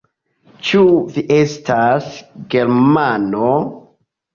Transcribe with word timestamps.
Ĉu 0.69 0.81
vi 1.19 1.25
estas 1.37 2.11
germano? 2.59 3.57